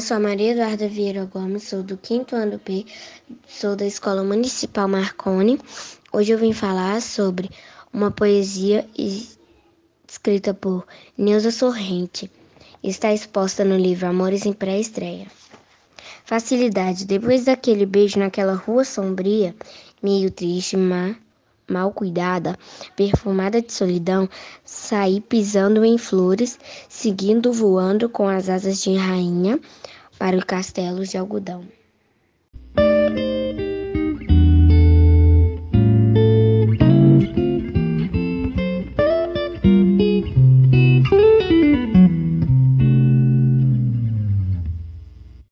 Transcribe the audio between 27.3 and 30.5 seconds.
voando com as asas de rainha para o